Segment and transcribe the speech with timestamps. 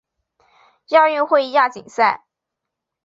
[0.87, 2.25] 亚运会亚锦赛